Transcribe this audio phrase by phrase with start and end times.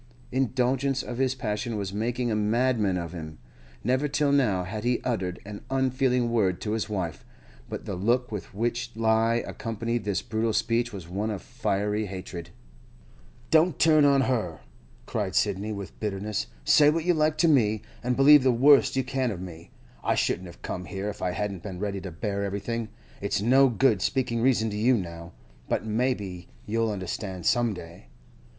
[0.31, 3.37] Indulgence of his passion was making a madman of him.
[3.83, 7.23] Never till now had he uttered an unfeeling word to his wife,
[7.69, 12.49] but the look with which he accompanied this brutal speech was one of fiery hatred.
[13.51, 14.61] 'Don't turn on her!'
[15.05, 16.47] cried Sidney, with bitterness.
[16.65, 19.69] 'Say what you like to me, and believe the worst you can of me;
[20.03, 22.89] I shouldn't have come here if I hadn't been ready to bear everything.
[23.21, 25.33] It's no good speaking reason to you now,
[25.69, 28.07] but maybe you'll understand some day.